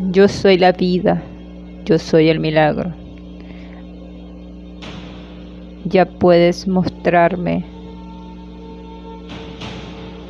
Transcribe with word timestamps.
Yo 0.00 0.28
soy 0.28 0.58
la 0.58 0.70
vida, 0.70 1.20
yo 1.84 1.98
soy 1.98 2.28
el 2.28 2.38
milagro. 2.38 2.94
Ya 5.86 6.06
puedes 6.06 6.68
mostrarme, 6.68 7.64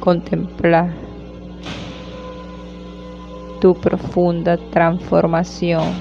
contemplar 0.01 0.91
tu 3.61 3.75
profunda 3.75 4.57
transformación. 4.71 5.93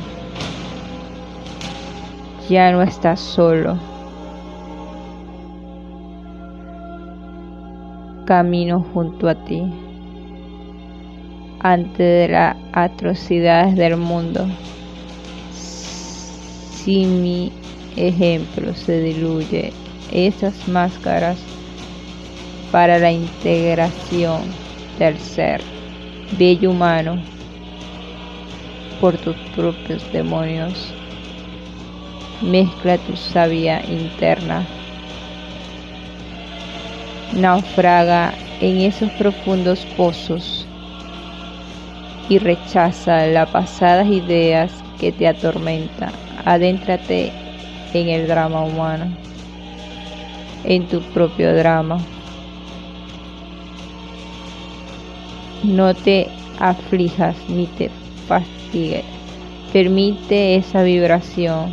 Ya 2.48 2.72
no 2.72 2.82
estás 2.82 3.20
solo. 3.20 3.78
Camino 8.26 8.86
junto 8.94 9.28
a 9.28 9.36
ti 9.36 9.87
ante 11.60 12.28
las 12.28 12.56
atrocidades 12.74 13.76
del 13.76 13.98
mundo. 13.98 14.48
Si 15.52 17.06
mi 17.06 17.52
ejemplo 17.96 18.74
se 18.74 19.02
diluye, 19.02 19.74
esas 20.12 20.68
máscaras 20.68 21.38
para 22.72 23.00
la 23.00 23.12
integración 23.12 24.42
del 25.00 25.18
ser 25.18 25.62
bello 26.38 26.72
humano 26.72 27.22
por 29.02 29.18
tus 29.18 29.36
propios 29.56 30.12
demonios. 30.12 30.94
Mezcla 32.42 32.98
tu 33.00 33.16
sabia 33.16 33.84
interna. 33.86 34.66
Naufraga 37.34 38.34
en 38.62 38.82
esos 38.82 39.10
profundos 39.12 39.86
pozos 39.98 40.67
y 42.30 42.40
rechaza 42.40 43.26
las 43.28 43.50
pasadas 43.50 44.08
ideas 44.08 44.72
que 45.00 45.12
te 45.12 45.28
atormentan. 45.28 46.12
Adéntrate 46.46 47.32
en 47.94 48.10
el 48.10 48.28
drama 48.28 48.62
humano, 48.62 49.16
en 50.64 50.88
tu 50.88 51.02
propio 51.02 51.56
drama. 51.56 52.00
No 55.64 55.94
te 55.94 56.28
aflijas 56.60 57.36
ni 57.50 57.68
te 57.68 57.90
fastigues. 58.28 59.06
Permite 59.74 60.56
esa 60.56 60.84
vibración 60.84 61.72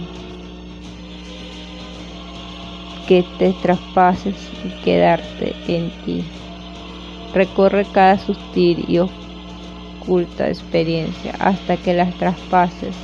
que 3.06 3.24
te 3.38 3.52
traspases 3.62 4.34
y 4.64 4.68
quedarte 4.82 5.54
en 5.68 5.90
ti. 6.04 6.24
Recorre 7.34 7.84
cada 7.92 8.18
sutil 8.18 8.84
y 8.88 8.98
oscuro 8.98 9.23
oculta 10.04 10.48
experiencia 10.48 11.32
hasta 11.38 11.76
que 11.76 11.94
las 11.94 12.14
traspases. 12.18 12.94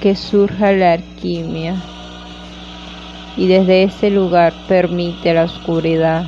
Que 0.00 0.14
surja 0.14 0.72
la 0.72 0.94
alquimia 0.94 1.76
y 3.36 3.46
desde 3.48 3.82
ese 3.82 4.10
lugar 4.10 4.52
permite 4.68 5.34
la 5.34 5.44
oscuridad 5.44 6.26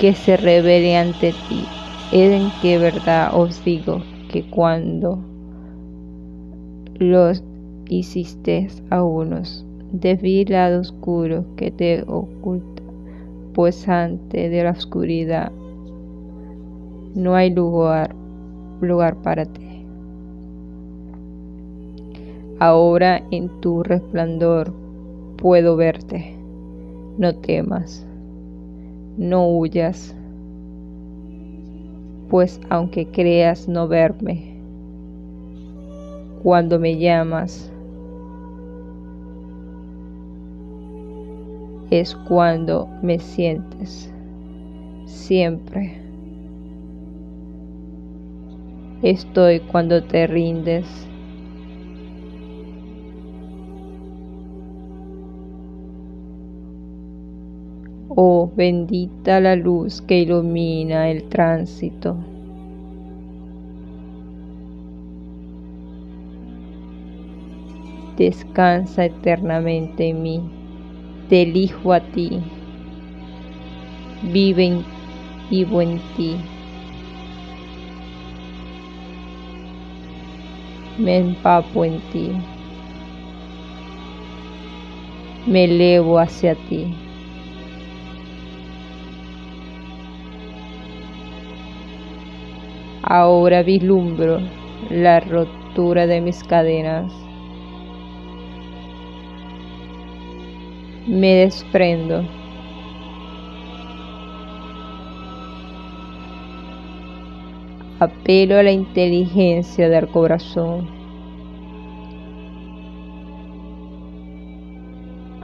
que 0.00 0.14
se 0.14 0.36
revele 0.36 0.96
ante 0.96 1.32
ti. 1.48 1.64
En 2.10 2.50
que 2.60 2.76
verdad 2.78 3.30
os 3.34 3.64
digo 3.64 4.02
que 4.30 4.42
cuando 4.42 5.18
los 6.98 7.42
hiciste 7.88 8.68
a 8.90 9.02
unos, 9.02 9.64
vi 9.92 10.44
lado 10.44 10.80
oscuro 10.80 11.46
que 11.56 11.70
te 11.70 12.02
oculta 12.02 12.81
pues 13.54 13.88
ante 13.88 14.48
de 14.48 14.64
la 14.64 14.70
oscuridad 14.70 15.52
no 17.14 17.34
hay 17.34 17.50
lugar, 17.50 18.14
lugar 18.80 19.16
para 19.16 19.44
ti. 19.44 19.84
Ahora 22.58 23.22
en 23.30 23.48
tu 23.60 23.82
resplandor 23.82 24.72
puedo 25.36 25.76
verte. 25.76 26.36
No 27.18 27.34
temas, 27.34 28.06
no 29.18 29.48
huyas, 29.48 30.14
pues 32.30 32.60
aunque 32.70 33.06
creas 33.06 33.68
no 33.68 33.88
verme, 33.88 34.56
cuando 36.42 36.78
me 36.78 36.96
llamas, 36.96 37.71
es 41.92 42.16
cuando 42.16 42.88
me 43.02 43.18
sientes 43.18 44.10
siempre. 45.04 45.92
Estoy 49.02 49.60
cuando 49.60 50.02
te 50.02 50.26
rindes. 50.26 50.86
Oh, 58.08 58.50
bendita 58.56 59.40
la 59.40 59.54
luz 59.54 60.00
que 60.00 60.20
ilumina 60.20 61.10
el 61.10 61.24
tránsito. 61.24 62.16
Descansa 68.16 69.04
eternamente 69.04 70.08
en 70.08 70.22
mí 70.22 70.61
te 71.32 71.40
elijo 71.40 71.94
a 71.94 72.00
ti, 72.00 72.28
vive 74.34 74.66
en, 74.66 74.84
vivo 75.50 75.80
en 75.80 75.98
ti. 76.14 76.36
Me 80.98 81.16
empapo 81.16 81.86
en 81.86 82.00
ti, 82.12 82.32
me 85.46 85.64
elevo 85.64 86.18
hacia 86.18 86.54
ti. 86.54 86.94
Ahora 93.04 93.62
vislumbro 93.62 94.38
la 94.90 95.20
rotura 95.20 96.06
de 96.06 96.20
mis 96.20 96.44
cadenas 96.44 97.10
me 101.06 101.34
desprendo. 101.34 102.24
Apelo 107.98 108.58
a 108.58 108.62
la 108.62 108.72
inteligencia 108.72 109.88
del 109.88 110.08
corazón, 110.08 110.88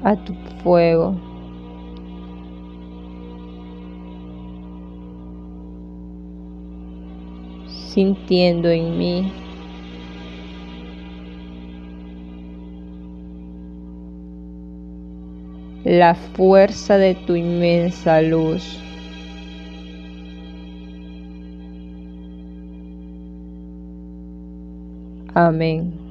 a 0.03 0.17
tu 0.17 0.35
fuego. 0.63 1.15
sintiendo 7.99 8.69
en 8.69 8.97
mí 8.97 9.33
la 15.85 16.15
fuerza 16.15 16.99
de 16.99 17.15
tu 17.15 17.37
inmensa 17.37 18.21
luz. 18.23 18.79
Amén. 25.35 26.09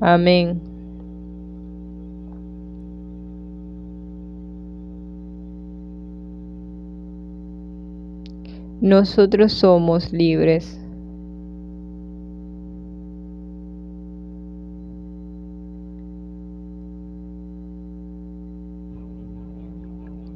Amén. 0.00 0.67
Nosotros 8.88 9.52
somos 9.52 10.12
libres. 10.14 10.80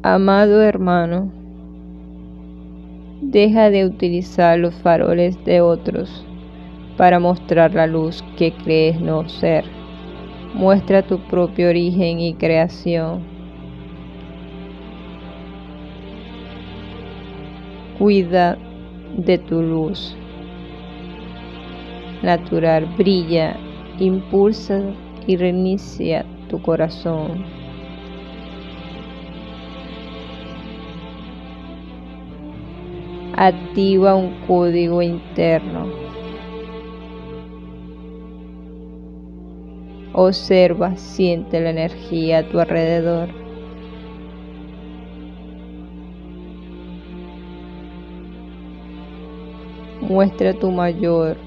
Amado 0.02 0.60
hermano, 0.60 1.32
deja 3.22 3.70
de 3.70 3.86
utilizar 3.86 4.58
los 4.58 4.74
faroles 4.74 5.42
de 5.44 5.62
otros 5.62 6.26
para 6.98 7.18
mostrar 7.18 7.72
la 7.74 7.86
luz 7.86 8.22
que 8.36 8.52
crees 8.52 9.00
no 9.00 9.26
ser. 9.28 9.64
Muestra 10.52 11.02
tu 11.02 11.18
propio 11.28 11.70
origen 11.70 12.20
y 12.20 12.34
creación. 12.34 13.31
Cuida 18.02 18.58
de 19.16 19.38
tu 19.38 19.62
luz 19.62 20.16
natural 22.20 22.84
brilla, 22.98 23.56
impulsa 24.00 24.82
y 25.28 25.36
reinicia 25.36 26.26
tu 26.48 26.60
corazón. 26.60 27.44
Activa 33.36 34.16
un 34.16 34.34
código 34.48 35.00
interno. 35.00 35.86
Observa, 40.12 40.96
siente 40.96 41.60
la 41.60 41.70
energía 41.70 42.38
a 42.38 42.48
tu 42.48 42.58
alrededor. 42.58 43.41
Muestra 50.12 50.52
tu 50.52 50.70
mayor 50.70 51.38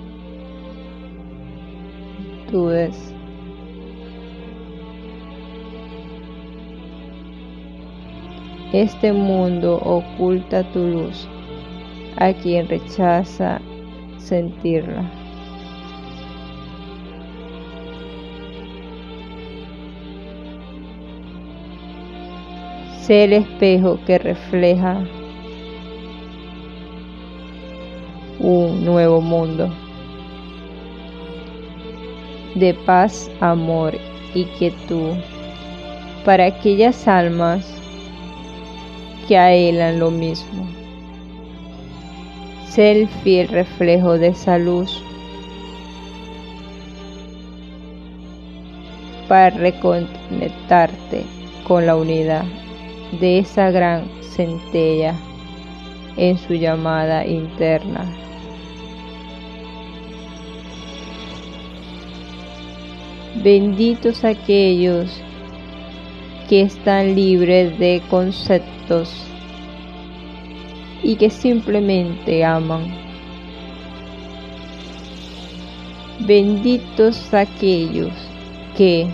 este 8.74 9.12
mundo 9.12 9.76
oculta 9.84 10.64
tu 10.72 10.80
luz 10.80 11.28
a 12.18 12.32
quien 12.34 12.68
rechaza 12.68 13.60
sentirla. 14.18 15.04
Sé 23.02 23.26
el 23.26 23.34
espejo 23.34 24.00
que 24.08 24.18
refleja 24.18 25.04
un 28.46 28.86
nuevo 28.86 29.22
mundo 29.22 29.74
de 32.54 32.76
paz, 32.76 33.32
amor 33.40 33.98
y 34.36 34.46
quietud 34.46 35.16
para 36.24 36.46
aquellas 36.46 37.08
almas 37.08 37.66
que 39.28 39.36
anhelan 39.36 39.98
lo 39.98 40.12
mismo. 40.12 40.68
Sé 42.68 42.92
el 42.92 43.08
fiel 43.08 43.48
reflejo 43.48 44.20
de 44.20 44.28
esa 44.28 44.60
luz 44.60 45.02
para 49.28 49.50
reconectarte 49.58 51.24
con 51.68 51.88
la 51.88 51.96
unidad 51.96 52.46
de 53.20 53.40
esa 53.40 53.72
gran 53.72 54.08
centella 54.22 55.16
en 56.16 56.38
su 56.38 56.54
llamada 56.54 57.26
interna. 57.26 58.06
Benditos 63.46 64.24
aquellos 64.24 65.22
que 66.50 66.62
están 66.62 67.14
libres 67.14 67.78
de 67.78 68.02
conceptos 68.10 69.14
y 71.04 71.16
que 71.16 71.30
simplemente 71.30 72.44
aman. 72.44 72.88
Benditos 76.22 77.32
aquellos 77.36 78.14
que 78.76 79.06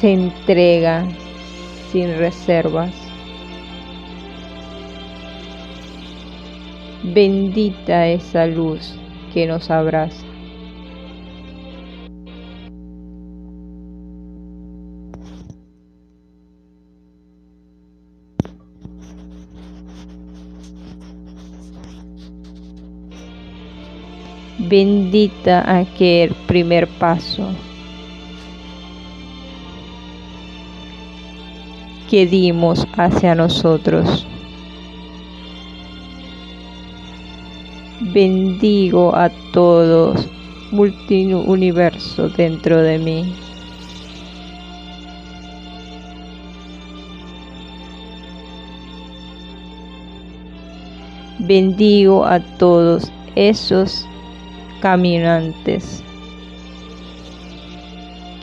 se 0.00 0.14
entregan 0.14 1.14
sin 1.92 2.16
reservas. 2.16 2.94
Bendita 7.02 8.08
esa 8.08 8.46
luz 8.46 8.94
que 9.34 9.46
nos 9.46 9.70
abraza. 9.70 10.25
Bendita 24.58 25.62
aquel 25.66 26.34
primer 26.46 26.86
paso 26.86 27.50
que 32.08 32.26
dimos 32.26 32.86
hacia 32.96 33.34
nosotros. 33.34 34.26
Bendigo 38.00 39.14
a 39.14 39.30
todos 39.52 40.28
multiuniverso 40.70 42.28
dentro 42.28 42.80
de 42.82 42.98
mí. 42.98 43.34
Bendigo 51.38 52.24
a 52.24 52.40
todos 52.40 53.12
esos 53.34 54.06
caminantes 54.86 56.00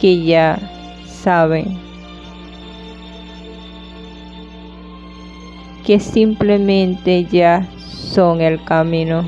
que 0.01 0.25
ya 0.25 0.59
saben 1.05 1.77
que 5.85 6.01
simplemente 6.01 7.23
ya 7.23 7.65
son 7.77 8.41
el 8.41 8.61
camino. 8.65 9.23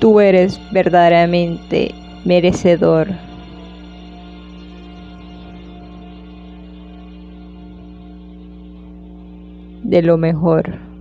Tú 0.00 0.18
eres 0.18 0.60
verdaderamente 0.72 1.94
merecedor. 2.24 3.06
de 9.84 10.00
lo 10.00 10.16
mejor. 10.16 10.91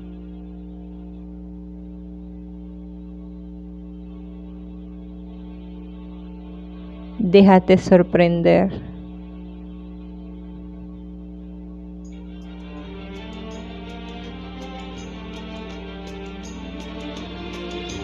Déjate 7.24 7.78
sorprender. 7.78 8.72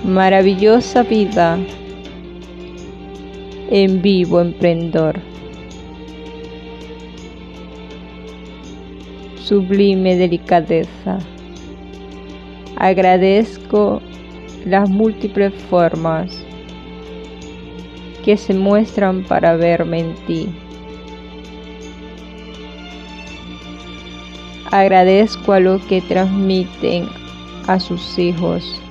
Maravillosa 0.05 1.01
vida 1.01 1.57
en 3.71 4.03
vivo 4.03 4.39
emprendedor. 4.39 5.19
Sublime 9.37 10.15
delicadeza. 10.15 11.17
Agradezco 12.75 13.99
las 14.63 14.87
múltiples 14.87 15.53
formas 15.71 16.46
que 18.27 18.35
se 18.35 18.53
muestran 18.53 19.23
para 19.23 19.55
verme 19.55 19.99
en 19.99 20.15
ti. 20.25 20.49
Agradezco 24.69 25.53
a 25.53 25.61
los 25.61 25.81
que 25.85 26.01
transmiten 26.01 27.07
a 27.67 27.79
sus 27.79 28.19
hijos 28.19 28.81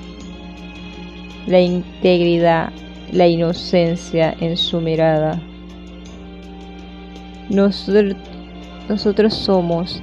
la 1.45 1.59
integridad, 1.59 2.73
la 3.11 3.27
inocencia 3.27 4.35
en 4.39 4.57
su 4.57 4.81
mirada. 4.81 5.39
Nosotros 7.51 9.35
somos 9.35 10.01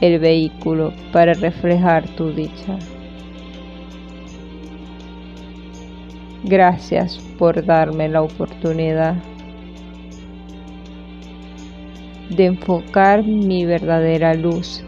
el 0.00 0.18
vehículo 0.20 0.94
para 1.12 1.34
reflejar 1.34 2.08
tu 2.16 2.32
dicha. 2.32 2.78
Gracias 6.44 7.18
por 7.38 7.62
darme 7.64 8.08
la 8.08 8.22
oportunidad 8.22 9.14
de 12.30 12.46
enfocar 12.46 13.22
mi 13.22 13.66
verdadera 13.66 14.32
luz. 14.32 14.82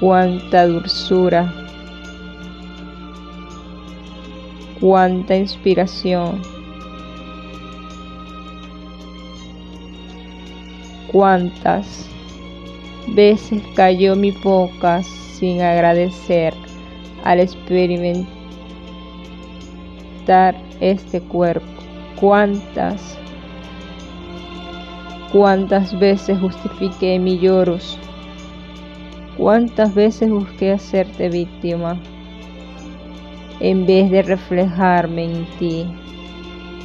Cuánta 0.00 0.66
dulzura, 0.66 1.52
cuánta 4.80 5.36
inspiración, 5.36 6.40
cuántas 11.12 12.08
veces 13.08 13.62
cayó 13.74 14.16
mi 14.16 14.30
boca 14.30 15.02
sin 15.02 15.60
agradecer 15.60 16.67
al 17.24 17.40
experimentar 17.40 18.26
este 20.80 21.20
cuerpo. 21.20 21.66
Cuántas 22.20 23.18
Cuántas 25.32 25.98
veces 25.98 26.38
justifiqué 26.38 27.18
mis 27.18 27.38
lloros. 27.38 27.98
Cuántas 29.36 29.94
veces 29.94 30.30
busqué 30.30 30.72
hacerte 30.72 31.28
víctima 31.28 32.00
en 33.60 33.84
vez 33.84 34.10
de 34.10 34.22
reflejarme 34.22 35.24
en 35.24 35.46
ti. 35.58 35.86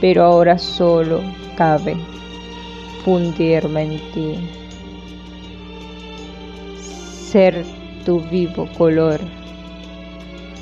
Pero 0.01 0.25
ahora 0.25 0.57
solo 0.57 1.21
cabe 1.55 1.95
fundirme 3.05 3.83
en 3.83 4.11
ti. 4.11 4.35
Ser 6.81 7.63
tu 8.03 8.19
vivo 8.19 8.67
color. 8.77 9.21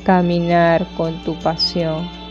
Caminar 0.04 0.88
con 0.98 1.24
tu 1.24 1.36
pasión. 1.40 2.22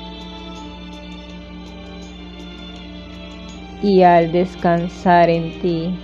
y 3.82 4.02
al 4.02 4.30
descansar 4.30 5.30
en 5.30 5.58
ti, 5.60 5.94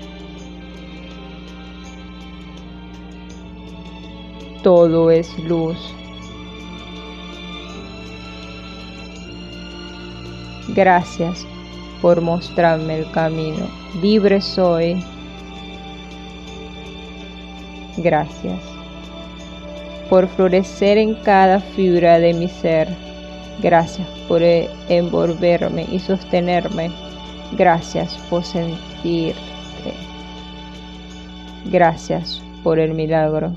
todo 4.62 5.10
es 5.10 5.38
luz. 5.40 5.76
Gracias 10.68 11.46
por 12.02 12.20
mostrarme 12.20 12.98
el 12.98 13.10
camino. 13.12 13.68
Libre 14.00 14.40
soy. 14.40 15.02
Gracias 17.96 18.75
por 20.08 20.28
florecer 20.28 20.98
en 20.98 21.14
cada 21.14 21.60
fibra 21.60 22.18
de 22.18 22.34
mi 22.34 22.48
ser. 22.48 22.88
Gracias 23.62 24.06
por 24.28 24.42
envolverme 24.42 25.86
y 25.90 25.98
sostenerme 25.98 26.90
Gracias 27.52 28.16
por 28.28 28.44
sentirte. 28.44 29.40
Gracias 31.66 32.42
por 32.62 32.78
el 32.78 32.94
milagro. 32.94 33.52